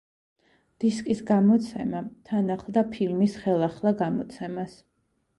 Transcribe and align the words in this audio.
დისკის 0.83 1.19
გამოცემა 1.25 1.99
თან 2.29 2.49
ახლდა 2.55 2.83
ფილმის 2.95 3.35
ხელახლა 3.43 3.93
გამოცემას. 4.01 4.75